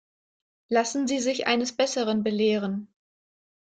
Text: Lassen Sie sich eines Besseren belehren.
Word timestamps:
Lassen 0.67 1.05
Sie 1.07 1.19
sich 1.19 1.45
eines 1.45 1.73
Besseren 1.73 2.23
belehren. 2.23 2.87